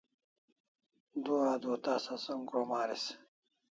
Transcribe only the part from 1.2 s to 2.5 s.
Du adua tasa som